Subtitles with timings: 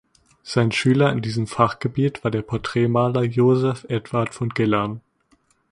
[0.41, 5.01] Sein Schüler in diesem Fachgebiet war der Porträtmaler Joseph Edward von Gillern.